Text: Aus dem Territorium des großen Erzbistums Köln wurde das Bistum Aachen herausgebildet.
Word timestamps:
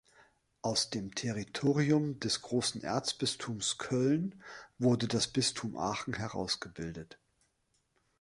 Aus 0.63 0.89
dem 0.89 1.13
Territorium 1.13 2.19
des 2.19 2.41
großen 2.41 2.81
Erzbistums 2.81 3.77
Köln 3.77 4.41
wurde 4.79 5.07
das 5.07 5.27
Bistum 5.27 5.77
Aachen 5.77 6.15
herausgebildet. 6.15 7.19